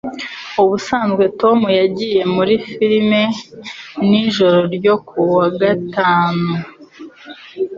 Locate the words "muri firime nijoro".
2.35-4.59